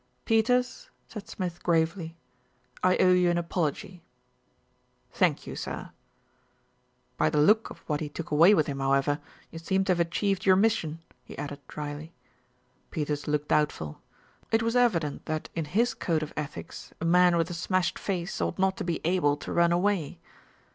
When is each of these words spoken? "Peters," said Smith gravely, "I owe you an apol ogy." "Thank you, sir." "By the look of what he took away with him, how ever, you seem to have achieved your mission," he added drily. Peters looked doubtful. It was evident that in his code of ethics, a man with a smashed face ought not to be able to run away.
"Peters," 0.25 0.89
said 1.07 1.29
Smith 1.29 1.61
gravely, 1.61 2.17
"I 2.81 2.97
owe 2.97 3.11
you 3.13 3.29
an 3.29 3.37
apol 3.37 3.65
ogy." 3.65 3.99
"Thank 5.11 5.45
you, 5.45 5.55
sir." 5.55 5.91
"By 7.17 7.29
the 7.29 7.37
look 7.37 7.69
of 7.69 7.81
what 7.87 7.99
he 7.99 8.09
took 8.09 8.31
away 8.31 8.55
with 8.55 8.65
him, 8.65 8.79
how 8.79 8.93
ever, 8.93 9.19
you 9.51 9.59
seem 9.59 9.83
to 9.83 9.91
have 9.91 9.99
achieved 9.99 10.43
your 10.43 10.55
mission," 10.55 11.03
he 11.23 11.37
added 11.37 11.59
drily. 11.67 12.13
Peters 12.89 13.27
looked 13.27 13.49
doubtful. 13.49 14.01
It 14.51 14.63
was 14.63 14.75
evident 14.75 15.27
that 15.27 15.49
in 15.53 15.65
his 15.65 15.93
code 15.93 16.23
of 16.23 16.33
ethics, 16.35 16.91
a 16.99 17.05
man 17.05 17.37
with 17.37 17.51
a 17.51 17.53
smashed 17.53 17.99
face 17.99 18.41
ought 18.41 18.57
not 18.57 18.77
to 18.77 18.83
be 18.83 19.01
able 19.05 19.37
to 19.37 19.53
run 19.53 19.71
away. 19.71 20.17